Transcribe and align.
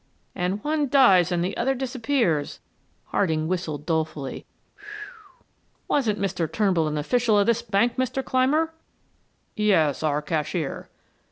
"And 0.33 0.63
one 0.63 0.89
dies 0.89 1.31
and 1.31 1.43
the 1.45 1.55
other 1.55 1.75
disappears," 1.75 2.59
Harding 3.09 3.47
whistled 3.47 3.85
dolefully. 3.85 4.47
"Wasn't 5.87 6.17
Mr. 6.19 6.51
Turnbull 6.51 6.87
an 6.87 6.97
official 6.97 7.37
of 7.37 7.45
this 7.45 7.61
bank, 7.61 7.97
Mr. 7.97 8.25
Clymer?" 8.25 8.73
"Yes, 9.55 10.01
our 10.01 10.23
cashier." 10.23 10.89